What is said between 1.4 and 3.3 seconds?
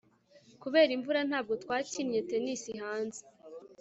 twakinnye tennis hanze